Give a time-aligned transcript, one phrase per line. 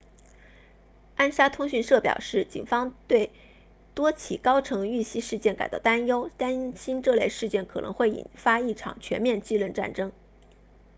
[1.15, 3.29] 安莎通讯社表示警方对
[3.93, 10.11] 多起高层遇袭事件感到担忧担心这类事件可能会引发一场全面继任战争